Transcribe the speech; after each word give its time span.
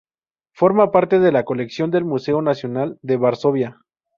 Forma 0.53 0.89
parte 0.89 1.19
de 1.19 1.31
la 1.31 1.45
colección 1.45 1.91
del 1.91 2.05
Museo 2.05 2.41
Nacional 2.41 2.97
de 3.03 3.17
Varsovia. 3.17 3.81